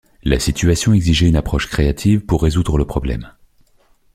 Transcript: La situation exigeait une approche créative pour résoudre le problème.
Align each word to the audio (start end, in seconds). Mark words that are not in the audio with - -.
La 0.23 0.39
situation 0.39 0.93
exigeait 0.95 1.27
une 1.29 1.35
approche 1.35 1.67
créative 1.69 2.21
pour 2.25 2.41
résoudre 2.41 2.79
le 2.79 2.85
problème. 2.85 3.31